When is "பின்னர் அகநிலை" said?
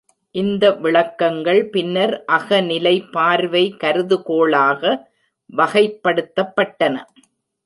1.69-2.95